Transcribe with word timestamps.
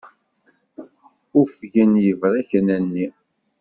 Ufgen 1.39 1.91
yebṛiken-nni. 2.05 3.07